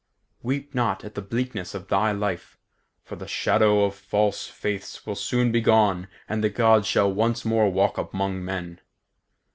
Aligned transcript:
Weep 0.41 0.73
not 0.73 1.03
at 1.05 1.13
the 1.13 1.21
bleakness 1.21 1.75
of 1.75 1.87
thy 1.89 2.11
life, 2.11 2.57
for 3.03 3.15
the 3.15 3.27
shadow 3.27 3.83
of 3.83 3.93
false 3.93 4.47
faiths 4.47 5.05
will 5.05 5.13
soon 5.13 5.51
be 5.51 5.61
gone, 5.61 6.07
and 6.27 6.43
the 6.43 6.49
Gods 6.49 6.87
shall 6.87 7.13
once 7.13 7.45
more 7.45 7.71
walk 7.71 7.99
among 7.99 8.43
men. 8.43 8.81